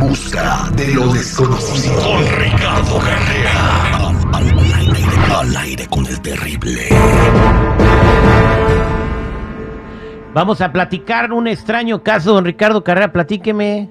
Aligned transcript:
En 0.00 0.08
busca 0.08 0.70
de 0.76 0.94
lo 0.94 1.12
desconocido. 1.12 2.00
Con 2.00 2.22
Ricardo 2.38 2.98
Carrera. 2.98 4.08
Al, 5.40 5.56
aire, 5.56 5.86
con 5.88 6.06
el 6.06 6.20
terrible. 6.20 6.88
Vamos 10.34 10.60
a 10.60 10.72
platicar 10.72 11.32
un 11.32 11.48
extraño 11.48 12.04
caso, 12.04 12.32
don 12.32 12.44
Ricardo 12.44 12.84
Carrera. 12.84 13.12
Platíqueme 13.12 13.88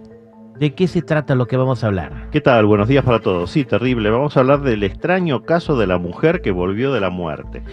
de 0.58 0.74
qué 0.76 0.88
se 0.88 1.02
trata 1.02 1.36
lo 1.36 1.46
que 1.46 1.58
vamos 1.58 1.84
a 1.84 1.88
hablar. 1.88 2.30
¿Qué 2.32 2.40
tal? 2.40 2.66
Buenos 2.66 2.88
días 2.88 3.04
para 3.04 3.20
todos. 3.20 3.52
Sí, 3.52 3.66
terrible. 3.66 4.10
Vamos 4.10 4.38
a 4.38 4.40
hablar 4.40 4.62
del 4.62 4.84
extraño 4.84 5.44
caso 5.44 5.78
de 5.78 5.88
la 5.88 5.98
mujer 5.98 6.42
que 6.42 6.52
volvió 6.52 6.94
de 6.94 7.02
la 7.02 7.10
muerte. 7.10 7.64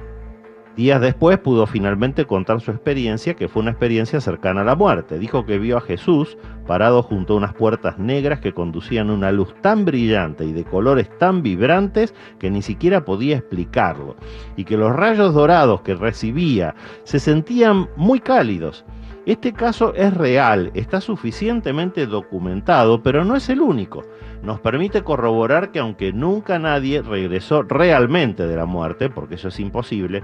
Días 0.79 1.01
después 1.01 1.39
pudo 1.39 1.67
finalmente 1.67 2.25
contar 2.25 2.61
su 2.61 2.71
experiencia, 2.71 3.35
que 3.35 3.49
fue 3.49 3.63
una 3.63 3.73
experiencia 3.73 4.21
cercana 4.21 4.61
a 4.61 4.65
la 4.65 4.77
muerte. 4.77 5.19
Dijo 5.19 5.45
que 5.45 5.59
vio 5.59 5.77
a 5.77 5.81
Jesús 5.81 6.39
parado 6.69 7.03
junto 7.03 7.35
a 7.35 7.37
unas 7.39 7.53
puertas 7.53 7.99
negras 7.99 8.39
que 8.39 8.53
conducían 8.53 9.11
una 9.11 9.33
luz 9.33 9.53
tan 9.61 9.85
brillante 9.85 10.45
y 10.45 10.53
de 10.53 10.63
colores 10.63 11.11
tan 11.19 11.43
vibrantes 11.43 12.15
que 12.39 12.49
ni 12.49 12.63
siquiera 12.63 13.05
podía 13.05 13.39
explicarlo, 13.39 14.15
y 14.55 14.63
que 14.63 14.77
los 14.77 14.95
rayos 14.95 15.35
dorados 15.35 15.81
que 15.81 15.97
recibía 15.97 16.77
se 17.03 17.19
sentían 17.19 17.89
muy 17.97 18.21
cálidos 18.21 18.85
este 19.29 19.53
caso 19.53 19.93
es 19.95 20.15
real, 20.15 20.71
está 20.73 21.03
suficientemente 21.03 22.07
documentado, 22.07 23.03
pero 23.03 23.27
no 23.27 23.37
es 23.37 23.51
el 23.51 23.61
único. 23.61 24.03
Nos 24.43 24.59
permite 24.61 25.03
corroborar 25.05 25.71
que 25.71 25.81
aunque 25.81 26.15
nunca 26.15 26.59
nadie 26.59 27.03
regresó 27.03 27.63
realmente 27.63 28.47
de 28.47 28.57
la 28.57 28.65
muerte, 28.65 29.11
porque 29.11 29.35
eso 29.35 29.49
es 29.49 29.61
imposible, 29.61 30.23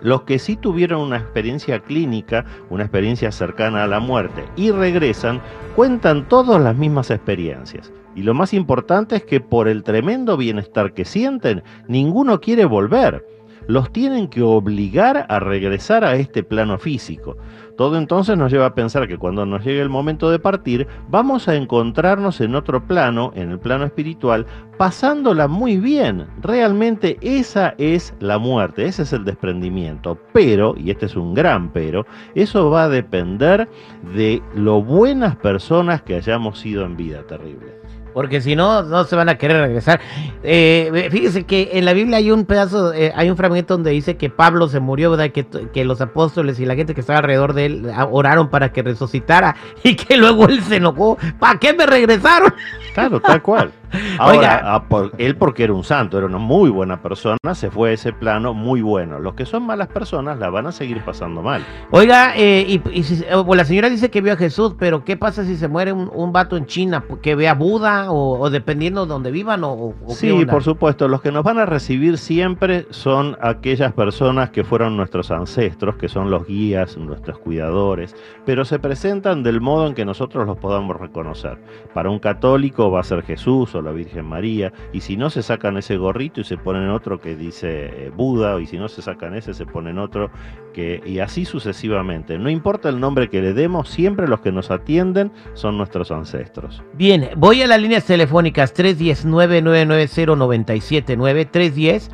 los 0.00 0.22
que 0.22 0.38
sí 0.38 0.54
tuvieron 0.54 1.00
una 1.00 1.16
experiencia 1.16 1.80
clínica, 1.80 2.44
una 2.70 2.84
experiencia 2.84 3.32
cercana 3.32 3.82
a 3.82 3.88
la 3.88 3.98
muerte 3.98 4.44
y 4.54 4.70
regresan, 4.70 5.40
cuentan 5.74 6.28
todas 6.28 6.62
las 6.62 6.76
mismas 6.76 7.10
experiencias. 7.10 7.92
Y 8.14 8.22
lo 8.22 8.32
más 8.32 8.54
importante 8.54 9.16
es 9.16 9.24
que 9.24 9.40
por 9.40 9.66
el 9.66 9.82
tremendo 9.82 10.36
bienestar 10.36 10.94
que 10.94 11.04
sienten, 11.04 11.64
ninguno 11.88 12.40
quiere 12.40 12.64
volver 12.64 13.24
los 13.66 13.92
tienen 13.92 14.28
que 14.28 14.42
obligar 14.42 15.26
a 15.28 15.40
regresar 15.40 16.04
a 16.04 16.14
este 16.16 16.42
plano 16.42 16.78
físico. 16.78 17.36
Todo 17.76 17.98
entonces 17.98 18.38
nos 18.38 18.50
lleva 18.50 18.66
a 18.66 18.74
pensar 18.74 19.06
que 19.06 19.18
cuando 19.18 19.44
nos 19.44 19.62
llegue 19.62 19.82
el 19.82 19.90
momento 19.90 20.30
de 20.30 20.38
partir, 20.38 20.86
vamos 21.08 21.46
a 21.46 21.56
encontrarnos 21.56 22.40
en 22.40 22.54
otro 22.54 22.86
plano, 22.86 23.32
en 23.34 23.50
el 23.50 23.58
plano 23.58 23.84
espiritual, 23.84 24.46
pasándola 24.78 25.46
muy 25.46 25.76
bien. 25.76 26.26
Realmente 26.40 27.18
esa 27.20 27.74
es 27.76 28.14
la 28.18 28.38
muerte, 28.38 28.86
ese 28.86 29.02
es 29.02 29.12
el 29.12 29.24
desprendimiento. 29.24 30.18
Pero, 30.32 30.74
y 30.78 30.90
este 30.90 31.06
es 31.06 31.16
un 31.16 31.34
gran 31.34 31.70
pero, 31.70 32.06
eso 32.34 32.70
va 32.70 32.84
a 32.84 32.88
depender 32.88 33.68
de 34.14 34.42
lo 34.54 34.82
buenas 34.82 35.36
personas 35.36 36.00
que 36.00 36.14
hayamos 36.14 36.58
sido 36.58 36.84
en 36.84 36.96
vida 36.96 37.26
terrible 37.26 37.76
porque 38.16 38.40
si 38.40 38.56
no, 38.56 38.82
no 38.82 39.04
se 39.04 39.14
van 39.14 39.28
a 39.28 39.36
querer 39.36 39.60
regresar. 39.60 40.00
Eh, 40.42 41.10
fíjese 41.12 41.44
que 41.44 41.72
en 41.74 41.84
la 41.84 41.92
Biblia 41.92 42.16
hay 42.16 42.30
un 42.30 42.46
pedazo, 42.46 42.94
eh, 42.94 43.12
hay 43.14 43.28
un 43.28 43.36
fragmento 43.36 43.74
donde 43.74 43.90
dice 43.90 44.16
que 44.16 44.30
Pablo 44.30 44.68
se 44.68 44.80
murió, 44.80 45.10
¿verdad? 45.10 45.32
Que, 45.32 45.44
que 45.44 45.84
los 45.84 46.00
apóstoles 46.00 46.58
y 46.58 46.64
la 46.64 46.76
gente 46.76 46.94
que 46.94 47.02
estaba 47.02 47.18
alrededor 47.18 47.52
de 47.52 47.66
él 47.66 47.90
ah, 47.94 48.08
oraron 48.10 48.48
para 48.48 48.72
que 48.72 48.82
resucitara 48.82 49.54
y 49.84 49.96
que 49.96 50.16
luego 50.16 50.46
él 50.46 50.62
se 50.62 50.76
enojó. 50.76 51.18
¿Para 51.38 51.58
qué 51.58 51.74
me 51.74 51.84
regresaron? 51.84 52.54
Claro, 52.96 53.20
tal 53.20 53.42
cual. 53.42 53.72
Ahora, 54.18 54.82
él 55.18 55.36
porque 55.36 55.64
era 55.64 55.72
un 55.72 55.84
santo, 55.84 56.16
era 56.18 56.26
una 56.26 56.38
muy 56.38 56.70
buena 56.70 57.02
persona, 57.02 57.36
se 57.54 57.70
fue 57.70 57.90
a 57.90 57.92
ese 57.92 58.12
plano 58.12 58.54
muy 58.54 58.80
bueno. 58.80 59.20
Los 59.20 59.34
que 59.34 59.44
son 59.44 59.64
malas 59.64 59.88
personas 59.88 60.38
la 60.38 60.48
van 60.50 60.66
a 60.66 60.72
seguir 60.72 61.02
pasando 61.04 61.42
mal. 61.42 61.62
Oiga, 61.90 62.32
eh, 62.36 62.66
y, 62.68 63.54
la 63.54 63.64
señora 63.64 63.90
dice 63.90 64.10
que 64.10 64.20
vio 64.20 64.32
a 64.32 64.36
Jesús, 64.36 64.74
pero 64.78 65.04
¿qué 65.04 65.16
pasa 65.16 65.44
si 65.44 65.56
se 65.56 65.68
muere 65.68 65.92
un, 65.92 66.32
vato 66.32 66.56
en 66.56 66.66
China? 66.66 67.04
¿Que 67.22 67.34
vea 67.34 67.54
Buda 67.54 68.10
o, 68.10 68.48
dependiendo 68.50 69.04
de 69.04 69.08
donde 69.08 69.30
vivan? 69.30 69.62
O, 69.64 69.94
sí, 70.08 70.44
por 70.46 70.62
supuesto. 70.62 71.06
Los 71.08 71.20
que 71.20 71.32
nos 71.32 71.44
van 71.44 71.58
a 71.58 71.66
recibir 71.66 72.18
siempre 72.18 72.86
son 72.90 73.36
aquellas 73.40 73.92
personas 73.92 74.50
que 74.50 74.64
fueron 74.64 74.96
nuestros 74.96 75.30
ancestros, 75.30 75.96
que 75.96 76.08
son 76.08 76.30
los 76.30 76.46
guías, 76.46 76.96
nuestros 76.96 77.38
cuidadores, 77.38 78.16
pero 78.44 78.64
se 78.64 78.78
presentan 78.78 79.42
del 79.42 79.60
modo 79.60 79.86
en 79.86 79.94
que 79.94 80.04
nosotros 80.04 80.46
los 80.46 80.56
podamos 80.58 80.98
reconocer. 80.98 81.58
Para 81.94 82.10
un 82.10 82.18
católico 82.18 82.85
va 82.90 83.00
a 83.00 83.04
ser 83.04 83.22
Jesús 83.22 83.74
o 83.74 83.82
la 83.82 83.92
Virgen 83.92 84.24
María, 84.26 84.72
y 84.92 85.00
si 85.00 85.16
no 85.16 85.30
se 85.30 85.42
sacan 85.42 85.76
ese 85.76 85.96
gorrito 85.96 86.40
y 86.40 86.44
se 86.44 86.56
ponen 86.56 86.88
otro 86.90 87.20
que 87.20 87.34
dice 87.36 87.86
eh, 87.86 88.12
Buda, 88.14 88.60
y 88.60 88.66
si 88.66 88.78
no 88.78 88.88
se 88.88 89.02
sacan 89.02 89.34
ese 89.34 89.54
se 89.54 89.66
ponen 89.66 89.98
otro 89.98 90.30
que 90.72 91.02
y 91.04 91.18
así 91.20 91.44
sucesivamente. 91.44 92.38
No 92.38 92.50
importa 92.50 92.88
el 92.88 93.00
nombre 93.00 93.28
que 93.28 93.42
le 93.42 93.52
demos, 93.52 93.88
siempre 93.88 94.28
los 94.28 94.40
que 94.40 94.52
nos 94.52 94.70
atienden 94.70 95.32
son 95.54 95.76
nuestros 95.78 96.10
ancestros. 96.10 96.82
Bien, 96.94 97.30
voy 97.36 97.62
a 97.62 97.66
las 97.66 97.80
líneas 97.80 98.04
telefónicas 98.04 98.74
310-999-0979, 98.74 101.48
310 101.50 102.10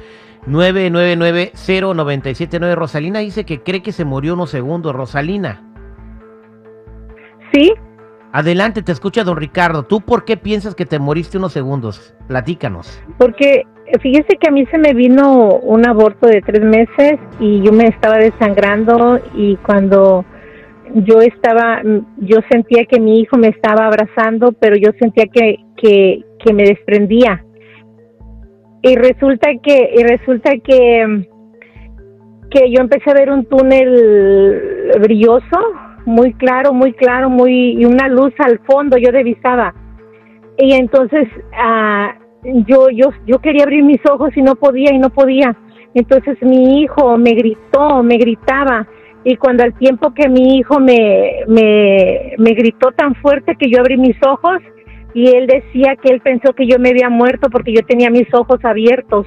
999 0.46 2.74
Rosalina 2.74 3.20
dice 3.20 3.44
que 3.44 3.62
cree 3.62 3.82
que 3.82 3.92
se 3.92 4.04
murió 4.04 4.34
unos 4.34 4.50
segundos. 4.50 4.94
Rosalina. 4.94 5.62
Sí. 7.52 7.72
Adelante, 8.32 8.82
te 8.82 8.92
escucha 8.92 9.24
don 9.24 9.36
Ricardo. 9.36 9.82
¿Tú 9.82 10.00
por 10.00 10.24
qué 10.24 10.38
piensas 10.38 10.74
que 10.74 10.86
te 10.86 10.98
moriste 10.98 11.36
unos 11.36 11.52
segundos? 11.52 12.14
Platícanos. 12.28 13.02
Porque 13.18 13.66
fíjese 14.00 14.38
que 14.40 14.48
a 14.48 14.50
mí 14.50 14.64
se 14.70 14.78
me 14.78 14.94
vino 14.94 15.56
un 15.56 15.86
aborto 15.86 16.26
de 16.26 16.40
tres 16.40 16.64
meses 16.64 17.20
y 17.38 17.60
yo 17.62 17.72
me 17.72 17.88
estaba 17.88 18.16
desangrando 18.16 19.20
y 19.34 19.56
cuando 19.56 20.24
yo 20.94 21.20
estaba, 21.20 21.82
yo 22.18 22.38
sentía 22.50 22.86
que 22.86 22.98
mi 22.98 23.20
hijo 23.20 23.36
me 23.36 23.48
estaba 23.48 23.86
abrazando, 23.86 24.52
pero 24.52 24.76
yo 24.76 24.92
sentía 24.98 25.26
que, 25.26 25.56
que, 25.76 26.24
que 26.42 26.54
me 26.54 26.64
desprendía. 26.64 27.44
Y 28.80 28.96
resulta 28.96 29.48
que, 29.62 29.90
y 29.94 30.02
resulta 30.04 30.52
que, 30.64 31.26
que 32.50 32.70
yo 32.70 32.80
empecé 32.80 33.10
a 33.10 33.14
ver 33.14 33.30
un 33.30 33.44
túnel 33.44 34.90
brilloso 35.00 35.58
muy 36.04 36.32
claro, 36.34 36.72
muy 36.72 36.92
claro, 36.92 37.30
muy 37.30 37.80
y 37.80 37.84
una 37.84 38.08
luz 38.08 38.32
al 38.38 38.58
fondo 38.60 38.96
yo 38.96 39.12
divisaba. 39.12 39.74
Y 40.58 40.72
entonces 40.74 41.28
ah, 41.56 42.14
yo 42.66 42.90
yo 42.90 43.10
yo 43.26 43.38
quería 43.38 43.64
abrir 43.64 43.84
mis 43.84 44.00
ojos 44.08 44.30
y 44.36 44.42
no 44.42 44.54
podía 44.54 44.92
y 44.92 44.98
no 44.98 45.10
podía. 45.10 45.56
Entonces 45.94 46.36
mi 46.42 46.80
hijo 46.80 47.16
me 47.18 47.32
gritó, 47.32 48.02
me 48.02 48.16
gritaba 48.16 48.86
y 49.24 49.36
cuando 49.36 49.62
al 49.62 49.74
tiempo 49.74 50.12
que 50.14 50.28
mi 50.28 50.58
hijo 50.58 50.80
me, 50.80 51.44
me, 51.46 52.34
me 52.38 52.50
gritó 52.54 52.90
tan 52.92 53.14
fuerte 53.16 53.56
que 53.56 53.70
yo 53.70 53.80
abrí 53.80 53.96
mis 53.96 54.16
ojos 54.26 54.58
y 55.14 55.28
él 55.28 55.46
decía 55.46 55.96
que 55.96 56.12
él 56.12 56.20
pensó 56.20 56.54
que 56.54 56.66
yo 56.66 56.78
me 56.78 56.90
había 56.90 57.08
muerto 57.08 57.48
porque 57.50 57.72
yo 57.72 57.82
tenía 57.86 58.10
mis 58.10 58.32
ojos 58.32 58.58
abiertos. 58.64 59.26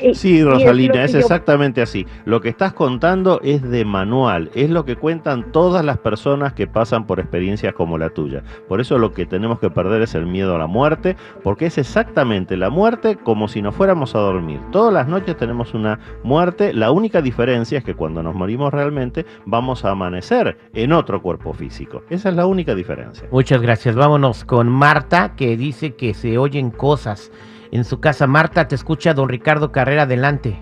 Y- 0.00 0.14
Sí, 0.14 0.38
es 0.38 0.44
Rosalina, 0.44 1.04
es 1.04 1.12
yo- 1.12 1.18
exactamente 1.18 1.82
así. 1.82 2.06
Lo 2.24 2.40
que 2.40 2.48
estás 2.48 2.72
contando 2.72 3.40
es 3.42 3.62
de 3.62 3.84
manual, 3.84 4.50
es 4.54 4.70
lo 4.70 4.84
que 4.84 4.96
cuentan 4.96 5.52
todas 5.52 5.84
las 5.84 5.98
personas 5.98 6.52
que 6.52 6.66
pasan 6.66 7.06
por 7.06 7.20
experiencias 7.20 7.74
como 7.74 7.98
la 7.98 8.10
tuya. 8.10 8.42
Por 8.68 8.80
eso 8.80 8.98
lo 8.98 9.12
que 9.12 9.26
tenemos 9.26 9.58
que 9.58 9.70
perder 9.70 10.02
es 10.02 10.14
el 10.14 10.26
miedo 10.26 10.54
a 10.54 10.58
la 10.58 10.66
muerte, 10.66 11.16
porque 11.42 11.66
es 11.66 11.78
exactamente 11.78 12.56
la 12.56 12.70
muerte 12.70 13.16
como 13.16 13.48
si 13.48 13.62
nos 13.62 13.74
fuéramos 13.74 14.14
a 14.14 14.18
dormir. 14.20 14.60
Todas 14.70 14.92
las 14.92 15.08
noches 15.08 15.36
tenemos 15.36 15.74
una 15.74 15.98
muerte, 16.22 16.72
la 16.72 16.90
única 16.90 17.20
diferencia 17.22 17.78
es 17.78 17.84
que 17.84 17.94
cuando 17.94 18.22
nos 18.22 18.34
morimos 18.34 18.72
realmente 18.72 19.26
vamos 19.46 19.84
a 19.84 19.90
amanecer 19.90 20.56
en 20.74 20.92
otro 20.92 21.20
cuerpo 21.22 21.52
físico. 21.52 22.02
Esa 22.10 22.28
es 22.30 22.34
la 22.36 22.46
única 22.46 22.74
diferencia. 22.74 23.28
Muchas 23.30 23.60
gracias. 23.60 23.94
Vámonos 23.94 24.44
con 24.44 24.68
Marta, 24.68 25.34
que 25.36 25.56
dice 25.56 25.94
que 25.94 26.14
se 26.14 26.38
oyen 26.38 26.70
cosas 26.70 27.30
en 27.72 27.84
su 27.84 27.98
casa. 27.98 28.28
Marta, 28.28 28.68
te 28.68 28.76
escucha 28.76 29.14
don 29.14 29.28
Ricardo 29.28 29.72
Carrera, 29.72 30.02
adelante. 30.02 30.56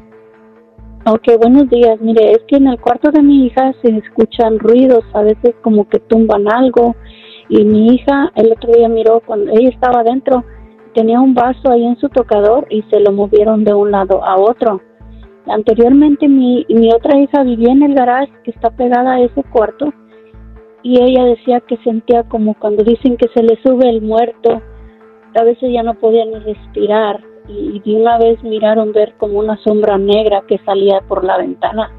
Ok, 1.06 1.28
buenos 1.40 1.68
días. 1.68 2.00
Mire, 2.00 2.32
es 2.32 2.40
que 2.48 2.56
en 2.56 2.68
el 2.68 2.80
cuarto 2.80 3.10
de 3.10 3.22
mi 3.22 3.46
hija 3.46 3.72
se 3.82 3.88
escuchan 3.96 4.58
ruidos, 4.58 5.04
a 5.12 5.22
veces 5.22 5.54
como 5.62 5.88
que 5.88 5.98
tumban 5.98 6.50
algo. 6.50 6.94
Y 7.48 7.64
mi 7.64 7.94
hija 7.94 8.30
el 8.36 8.52
otro 8.52 8.72
día 8.72 8.88
miró 8.88 9.20
cuando 9.26 9.50
ella 9.50 9.70
estaba 9.70 10.00
adentro, 10.00 10.44
tenía 10.94 11.20
un 11.20 11.34
vaso 11.34 11.70
ahí 11.70 11.84
en 11.84 11.96
su 11.96 12.08
tocador 12.08 12.66
y 12.70 12.82
se 12.90 13.00
lo 13.00 13.12
movieron 13.12 13.64
de 13.64 13.74
un 13.74 13.90
lado 13.90 14.24
a 14.24 14.36
otro. 14.36 14.80
Anteriormente 15.46 16.28
mi, 16.28 16.64
mi 16.68 16.92
otra 16.92 17.18
hija 17.18 17.42
vivía 17.42 17.72
en 17.72 17.82
el 17.82 17.94
garage 17.94 18.32
que 18.44 18.52
está 18.52 18.70
pegada 18.70 19.14
a 19.14 19.20
ese 19.20 19.42
cuarto 19.44 19.92
y 20.82 21.00
ella 21.00 21.24
decía 21.24 21.60
que 21.60 21.76
sentía 21.78 22.22
como 22.24 22.54
cuando 22.54 22.84
dicen 22.84 23.16
que 23.16 23.28
se 23.34 23.42
le 23.42 23.60
sube 23.62 23.88
el 23.88 24.02
muerto, 24.02 24.62
a 25.34 25.44
veces 25.44 25.72
ya 25.72 25.82
no 25.82 25.94
podía 25.94 26.24
ni 26.24 26.38
respirar 26.38 27.20
y 27.48 27.80
de 27.80 27.96
una 27.96 28.18
vez 28.18 28.42
miraron 28.42 28.92
ver 28.92 29.14
como 29.18 29.38
una 29.38 29.56
sombra 29.58 29.98
negra 29.98 30.42
que 30.46 30.58
salía 30.58 31.00
por 31.02 31.24
la 31.24 31.38
ventana. 31.38 31.90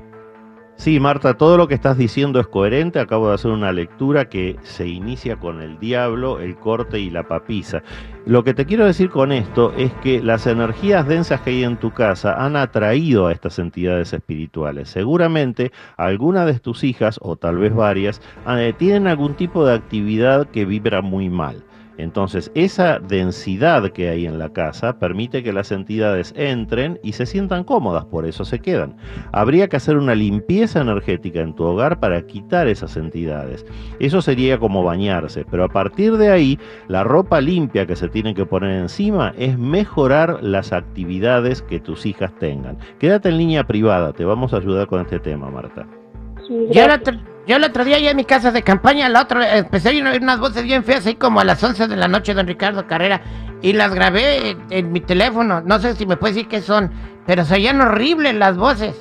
Sí, 0.82 1.00
Marta, 1.00 1.36
todo 1.36 1.58
lo 1.58 1.68
que 1.68 1.76
estás 1.76 1.96
diciendo 1.96 2.40
es 2.40 2.48
coherente. 2.48 3.00
Acabo 3.00 3.28
de 3.28 3.36
hacer 3.36 3.52
una 3.52 3.72
lectura 3.72 4.30
que 4.30 4.56
se 4.64 4.88
inicia 4.88 5.36
con 5.36 5.62
el 5.62 5.78
diablo, 5.78 6.40
el 6.40 6.56
corte 6.56 7.00
y 7.00 7.12
la 7.12 7.28
papisa. 7.28 7.84
Lo 8.26 8.44
que 8.44 8.56
te 8.56 8.66
quiero 8.66 8.86
decir 8.86 9.12
con 9.12 9.32
esto 9.32 9.74
es 9.78 9.94
que 10.02 10.24
las 10.24 10.48
energías 10.48 11.08
densas 11.08 11.42
que 11.42 11.52
hay 11.52 11.64
en 11.64 11.78
tu 11.78 11.92
casa 11.92 12.34
han 12.44 12.56
atraído 12.56 13.28
a 13.28 13.32
estas 13.32 13.60
entidades 13.60 14.12
espirituales. 14.12 14.90
Seguramente 14.90 15.72
alguna 15.98 16.46
de 16.46 16.58
tus 16.58 16.84
hijas, 16.84 17.20
o 17.22 17.36
tal 17.36 17.58
vez 17.58 17.76
varias, 17.76 18.20
eh, 18.48 18.74
tienen 18.76 19.06
algún 19.06 19.36
tipo 19.36 19.64
de 19.64 19.76
actividad 19.76 20.48
que 20.48 20.66
vibra 20.66 21.04
muy 21.04 21.30
mal. 21.30 21.64
Entonces, 21.98 22.52
esa 22.56 23.00
densidad 23.00 23.90
que 23.92 24.10
hay 24.10 24.26
en 24.26 24.40
la 24.40 24.50
casa 24.50 24.98
permite 24.98 25.44
que 25.44 25.54
las 25.54 25.72
entidades 25.72 26.34
entren 26.36 27.00
y 27.04 27.14
se 27.14 27.26
sientan 27.26 27.64
cómodas, 27.64 28.06
por 28.06 28.26
eso 28.26 28.46
se 28.46 28.60
quedan. 28.60 28.96
Habría 29.32 29.68
que 29.68 29.78
hacer 29.78 29.98
una 29.98 30.16
limpieza 30.16 30.82
energética 30.82 31.42
en 31.42 31.54
tu 31.54 31.64
hogar 31.64 32.00
para 32.00 32.22
quitar 32.26 32.68
esas 32.68 32.98
entidades. 32.98 33.66
Eso 34.00 34.22
sería 34.22 34.58
como 34.58 34.84
bañarse, 34.84 35.46
pero 35.50 35.64
a 35.64 35.70
partir 35.70 36.18
de 36.18 36.30
ahí, 36.30 36.60
la 36.88 37.04
ropa 37.04 37.42
limpia 37.42 37.86
que 37.86 37.96
se 37.96 38.10
tiene 38.10 38.34
que 38.34 38.46
poner 38.46 38.72
encima 38.72 39.34
es 39.38 39.58
mejorar 39.58 40.40
las 40.42 40.74
actividades 40.74 41.62
que 41.62 41.80
tus 41.80 42.06
hijas 42.06 42.32
tengan. 42.40 42.78
Quédate 43.00 43.30
en 43.30 43.38
línea 43.38 43.66
privada, 43.66 44.14
te 44.14 44.26
vamos 44.26 44.54
a 44.54 44.58
ayudar 44.58 44.88
con 44.88 45.02
este 45.02 45.20
tema, 45.20 45.50
Marta. 45.50 45.88
Sí, 46.48 46.68
otro, 46.80 47.14
yo 47.48 47.56
el 47.56 47.64
otro 47.64 47.84
día 47.84 48.00
ya 48.00 48.12
en 48.12 48.18
mi 48.18 48.26
casa 48.26 48.52
de 48.52 48.62
campaña, 48.62 49.10
la 49.10 49.22
otra, 49.22 49.58
empecé 49.58 49.90
a 49.90 49.92
oír 49.92 50.22
unas 50.22 50.40
voces 50.40 50.64
bien 50.64 50.84
feas, 50.84 51.06
ahí 51.06 51.16
como 51.16 51.40
a 51.40 51.44
las 51.44 51.64
11 51.64 51.88
de 51.88 51.96
la 51.96 52.08
noche, 52.08 52.34
don 52.34 52.48
Ricardo 52.48 52.88
Carrera, 52.88 53.22
y 53.62 53.74
las 53.74 53.94
grabé 53.94 54.52
en, 54.52 54.66
en 54.70 54.92
mi 54.92 55.02
teléfono. 55.02 55.62
No 55.62 55.80
sé 55.80 55.96
si 55.96 56.06
me 56.06 56.18
puede 56.18 56.34
decir 56.34 56.48
qué 56.48 56.62
son, 56.62 56.92
pero 57.26 57.44
se 57.44 57.56
oían 57.56 57.82
horribles 57.82 58.36
las 58.36 58.58
voces. 58.58 58.96